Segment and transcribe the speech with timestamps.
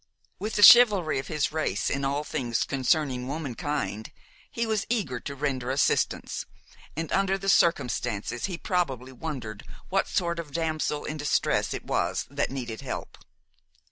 [0.39, 4.11] With the chivalry of his race in all things concerning womankind,
[4.49, 6.43] he was eager to render assistance,
[6.97, 12.25] and under the circumstances he probably wondered what sort of damsel in distress it was
[12.31, 13.15] that needed help.